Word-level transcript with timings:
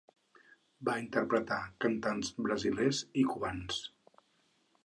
Va 0.89 0.95
interpretar 1.01 1.59
cantants 1.87 2.33
brasilers 2.47 3.05
i 3.25 3.27
cubans. 3.35 3.83